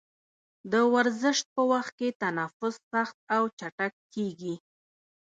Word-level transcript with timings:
د 0.71 0.73
ورزش 0.93 1.37
په 1.53 1.61
وخت 1.71 1.91
کې 1.99 2.17
تنفس 2.21 2.75
سخت 2.91 3.17
او 3.35 3.43
چټکېږي. 3.59 4.55